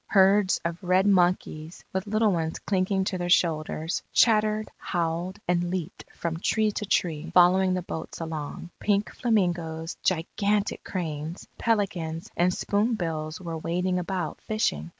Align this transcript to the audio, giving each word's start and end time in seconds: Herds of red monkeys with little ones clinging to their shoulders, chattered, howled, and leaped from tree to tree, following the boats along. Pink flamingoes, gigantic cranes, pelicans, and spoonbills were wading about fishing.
Herds 0.07 0.59
of 0.65 0.81
red 0.81 1.05
monkeys 1.05 1.85
with 1.93 2.07
little 2.07 2.31
ones 2.31 2.57
clinging 2.57 3.03
to 3.03 3.19
their 3.19 3.29
shoulders, 3.29 4.01
chattered, 4.11 4.67
howled, 4.79 5.37
and 5.47 5.69
leaped 5.69 6.05
from 6.15 6.37
tree 6.39 6.71
to 6.71 6.87
tree, 6.87 7.29
following 7.35 7.75
the 7.75 7.83
boats 7.83 8.19
along. 8.19 8.71
Pink 8.79 9.11
flamingoes, 9.13 9.97
gigantic 10.03 10.83
cranes, 10.83 11.47
pelicans, 11.59 12.31
and 12.35 12.51
spoonbills 12.51 13.39
were 13.39 13.59
wading 13.59 13.99
about 13.99 14.41
fishing. 14.41 14.89